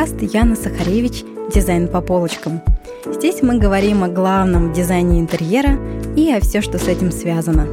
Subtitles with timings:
[0.00, 2.62] подкаст Яна Сахаревич «Дизайн по полочкам».
[3.04, 5.78] Здесь мы говорим о главном дизайне интерьера
[6.16, 7.66] и о все, что с этим связано.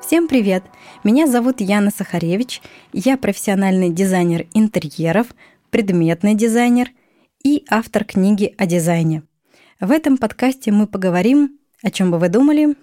[0.00, 0.64] Всем привет!
[1.04, 2.62] Меня зовут Яна Сахаревич.
[2.94, 5.26] Я профессиональный дизайнер интерьеров,
[5.68, 6.88] предметный дизайнер
[7.44, 9.22] и автор книги о дизайне.
[9.80, 12.74] В этом подкасте мы поговорим, о чем бы вы думали,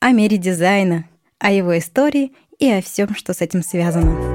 [0.00, 1.08] о мире дизайна,
[1.38, 4.33] о его истории и о всем, что с этим связано.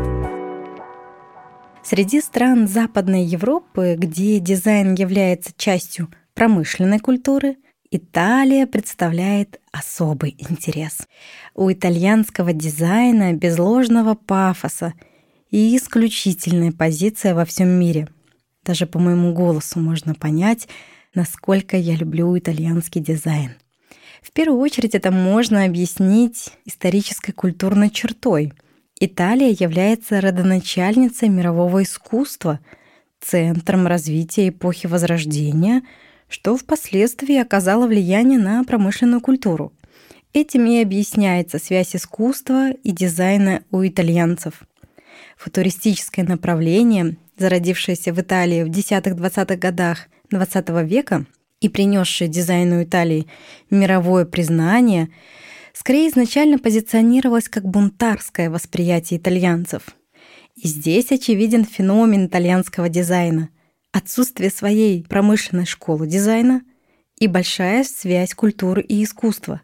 [1.83, 7.57] Среди стран Западной Европы, где дизайн является частью промышленной культуры,
[7.89, 11.07] Италия представляет особый интерес.
[11.55, 14.93] У итальянского дизайна без ложного пафоса
[15.49, 18.07] и исключительная позиция во всем мире.
[18.63, 20.67] Даже по моему голосу можно понять,
[21.15, 23.55] насколько я люблю итальянский дизайн.
[24.21, 28.53] В первую очередь это можно объяснить исторической культурной чертой.
[28.99, 32.59] Италия является родоначальницей мирового искусства,
[33.21, 35.83] центром развития эпохи Возрождения,
[36.27, 39.73] что впоследствии оказало влияние на промышленную культуру.
[40.33, 44.61] Этим и объясняется связь искусства и дизайна у итальянцев.
[45.37, 51.25] Футуристическое направление, зародившееся в Италии в 10-20-х годах XX века–
[51.61, 53.27] и принесшее дизайну Италии
[53.69, 55.09] мировое признание,
[55.79, 59.95] скорее изначально позиционировалось как бунтарское восприятие итальянцев.
[60.55, 63.47] И здесь очевиден феномен итальянского дизайна—
[63.93, 66.63] отсутствие своей промышленной школы дизайна
[67.17, 69.61] и большая связь культуры и искусства.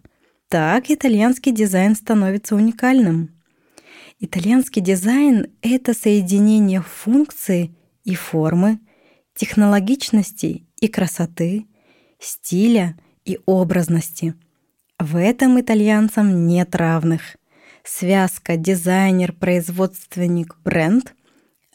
[0.48, 3.32] Так итальянский дизайн становится уникальным.
[4.22, 8.80] Итальянский дизайн— это соединение функции и формы,
[9.36, 11.66] технологичности и красоты—
[12.20, 14.34] стиля и образности.
[15.00, 17.36] В этом итальянцам нет равных.
[17.84, 21.14] Связка дизайнер-производственник-бренд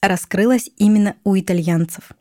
[0.00, 2.12] раскрылась именно у итальянцев.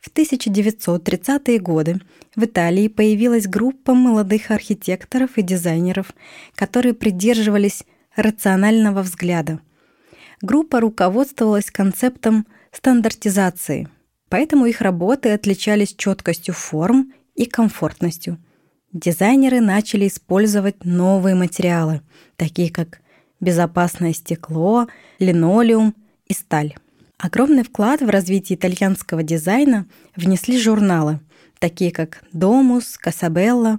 [0.00, 2.00] В 1930-е годы
[2.34, 6.12] в Италии появилась группа молодых архитекторов и дизайнеров,
[6.56, 7.84] которые придерживались
[8.16, 9.60] рационального взгляда.
[10.40, 13.88] Группа руководствовалась концептом стандартизации,
[14.28, 18.38] поэтому их работы отличались четкостью форм и комфортностью.
[18.92, 22.02] Дизайнеры начали использовать новые материалы,
[22.36, 23.00] такие как
[23.40, 24.86] безопасное стекло,
[25.18, 25.94] линолеум
[26.26, 26.74] и сталь.
[27.18, 31.20] Огромный вклад в развитие итальянского дизайна внесли журналы,
[31.58, 33.78] такие как «Домус», «Касабелла».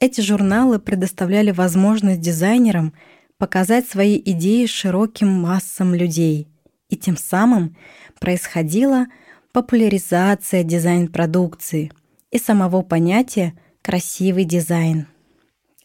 [0.00, 2.92] Эти журналы предоставляли возможность дизайнерам
[3.38, 6.48] показать свои идеи широким массам людей,
[6.88, 7.76] и тем самым
[8.18, 9.06] происходила
[9.52, 11.92] популяризация дизайн-продукции–
[12.30, 15.06] и самого понятия «красивый дизайн».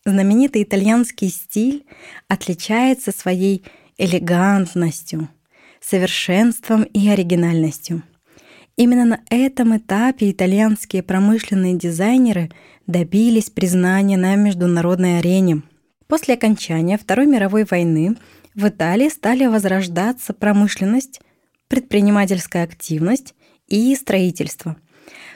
[0.06, 1.86] Знаменитый итальянский стиль
[2.28, 3.64] отличается своей
[3.98, 5.30] элегантностью,
[5.82, 8.04] совершенством и оригинальностью.
[8.78, 12.52] Именно на этом этапе итальянские промышленные дизайнеры
[12.86, 15.64] добились признания на международной арене.
[16.08, 18.16] После окончания Второй мировой войны
[18.54, 21.20] в Италии стали возрождаться промышленность,
[21.68, 23.34] предпринимательская активность
[23.68, 24.76] и строительство–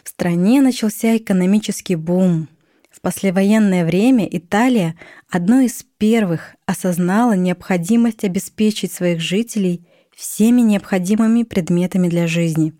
[0.03, 2.47] в стране начался экономический бум.
[2.89, 4.95] В послевоенное время Италия
[5.29, 12.73] одной из первых осознала необходимость обеспечить своих жителей всеми необходимыми предметами для жизни.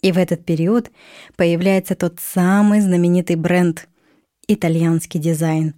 [0.00, 0.90] И в этот период
[1.36, 3.88] появляется тот самый знаменитый бренд—
[4.48, 5.74] итальянский дизайн.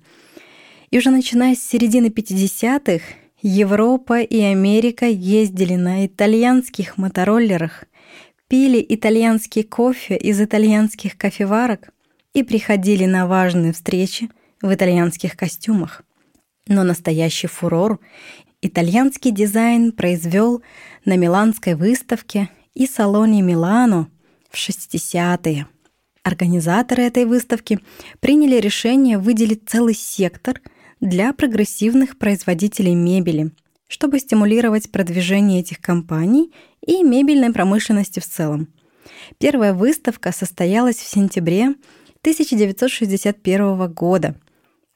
[0.90, 3.04] И уже начиная с середины 50-х
[3.42, 7.84] Европа и Америка ездили на итальянских мотороллерах
[8.54, 11.90] пили итальянский кофе из итальянских кофеварок
[12.34, 14.30] и приходили на важные встречи
[14.62, 16.02] в итальянских костюмах.
[16.68, 17.98] Но настоящий фурор
[18.62, 20.62] итальянский дизайн произвел
[21.04, 24.08] на Миланской выставке и салоне Милано
[24.48, 25.66] в 60-е.
[26.22, 27.80] Организаторы этой выставки
[28.20, 30.60] приняли решение выделить целый сектор
[31.00, 33.50] для прогрессивных производителей мебели–
[33.94, 36.52] чтобы стимулировать продвижение этих компаний
[36.84, 38.66] и мебельной промышленности в целом.
[39.38, 41.76] Первая выставка состоялась в сентябре
[42.22, 44.34] 1961 года.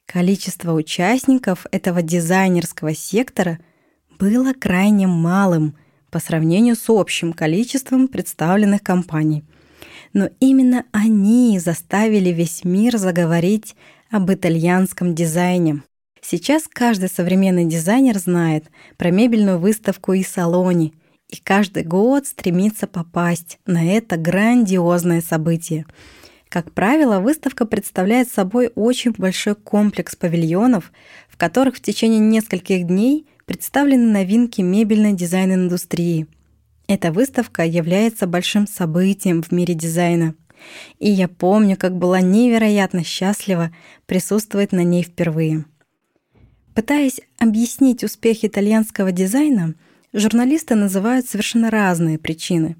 [0.05, 3.61] Количество участников этого дизайнерского сектора
[4.19, 5.77] было крайне малым
[6.11, 9.45] по сравнению с общим количеством представленных компаний.
[10.13, 13.77] Но именно они заставили весь мир заговорить
[14.11, 15.85] об итальянском дизайне.
[16.23, 18.65] Сейчас каждый современный дизайнер знает
[18.97, 20.93] про мебельную выставку и салоне,
[21.29, 25.87] и каждый год стремится попасть на это грандиозное событие.
[26.49, 30.93] Как правило, выставка представляет собой очень большой комплекс павильонов,
[31.29, 36.27] в которых в течение нескольких дней представлены новинки мебельной дизайн-индустрии.
[36.87, 40.35] Эта выставка является большим событием в мире дизайна.
[40.99, 43.71] И я помню, как была невероятно счастлива
[44.07, 45.67] присутствовать на ней впервые.
[46.79, 49.75] Пытаясь объяснить успех итальянского дизайна,
[50.13, 52.77] журналисты называют совершенно разные причины.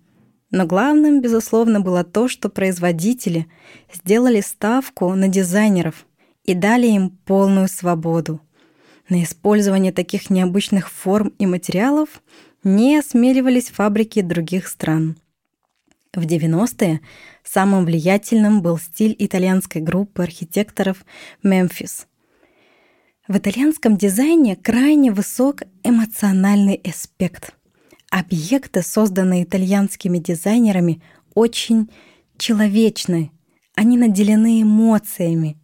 [0.53, 3.49] Но главным, безусловно, было то, что производители
[3.93, 6.07] сделали ставку на дизайнеров
[6.45, 8.41] и дали им полную свободу.
[9.09, 12.23] На использование таких необычных форм и материалов
[12.63, 15.17] не осмеливались фабрики других стран.
[16.15, 17.01] В 90-е
[17.43, 21.05] самым влиятельным был стиль итальянской группы архитекторов
[21.43, 22.08] «Мемфис»,
[23.29, 27.53] в итальянском дизайне крайне высок эмоциональный аспект.
[28.11, 31.03] Объекты, созданные итальянскими дизайнерами,
[31.35, 31.91] очень
[32.39, 33.31] человечны.
[33.77, 35.59] Они наделены эмоциями.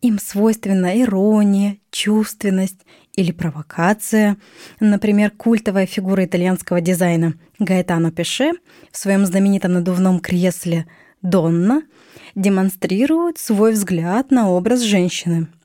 [0.00, 2.86] Им свойственна ирония, чувственность
[3.16, 4.36] или провокация.
[4.78, 8.52] Например, культовая фигура итальянского дизайна Гаэтано Пеше
[8.92, 10.86] в своем знаменитом надувном кресле
[11.22, 11.82] «Донна»
[12.36, 15.48] демонстрирует свой взгляд на образ женщины–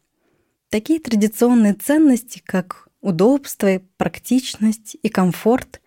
[0.69, 5.81] Такие традиционные ценности, как удобство, практичность и комфорт,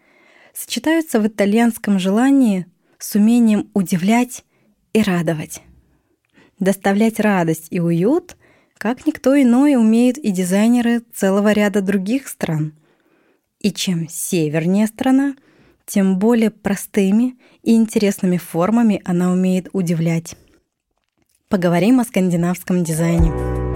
[0.54, 2.66] сочетаются в итальянском желании
[2.98, 4.44] с умением удивлять
[4.92, 5.62] и радовать.
[6.58, 8.36] Доставлять радость и уют,
[8.76, 12.74] как никто иной, умеют и дизайнеры целого ряда других стран.
[13.60, 15.34] И чем севернее страна,
[15.86, 20.36] тем более простыми и интересными формами она умеет удивлять.
[21.48, 23.67] Поговорим о скандинавском дизайне.